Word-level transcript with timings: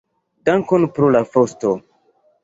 Dankon 0.49 0.87
pro 0.95 1.09
la 1.15 1.21
fosto. 1.35 1.75